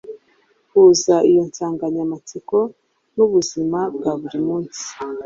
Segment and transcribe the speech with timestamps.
[0.71, 2.57] Huza iyo nsanganyamatsiko
[3.15, 4.81] n’ubuzima bwa buri munsi.